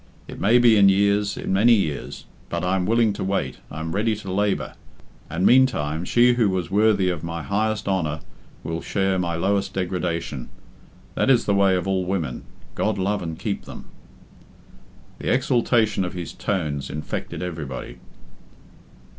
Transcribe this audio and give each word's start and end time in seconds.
It 0.27 0.39
may 0.39 0.57
be 0.57 0.77
in 0.77 0.89
years, 0.89 1.37
in 1.37 1.53
many 1.53 1.73
years, 1.73 2.25
but 2.49 2.63
I 2.63 2.75
am 2.75 2.87
willing 2.87 3.13
to 3.13 3.23
wait 3.23 3.59
I 3.69 3.81
am 3.81 3.91
ready 3.93 4.15
to 4.15 4.33
labour. 4.33 4.73
And, 5.29 5.45
meantime, 5.45 6.05
she 6.05 6.33
who 6.33 6.49
was 6.49 6.71
worthy 6.71 7.11
of 7.11 7.23
my 7.23 7.43
highest 7.43 7.87
honour 7.87 8.21
will 8.63 8.81
share 8.81 9.19
my 9.19 9.35
lowest 9.35 9.75
degradation. 9.75 10.49
That 11.13 11.29
is 11.29 11.45
the 11.45 11.53
way 11.53 11.75
of 11.75 11.87
all 11.87 12.03
women 12.03 12.45
God 12.73 12.97
love 12.97 13.21
and 13.21 13.37
keep 13.37 13.65
them!" 13.65 13.89
The 15.19 15.31
exaltation 15.31 16.03
of 16.03 16.13
his 16.13 16.33
tones 16.33 16.89
infected 16.89 17.43
everybody. 17.43 17.99